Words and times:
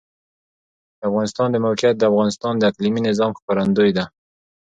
د 0.97 0.99
افغانستان 1.09 1.47
د 1.51 1.57
موقعیت 1.65 1.95
د 1.97 2.03
افغانستان 2.11 2.53
د 2.57 2.63
اقلیمي 2.71 3.01
نظام 3.09 3.31
ښکارندوی 3.39 3.91
ده. 3.97 4.05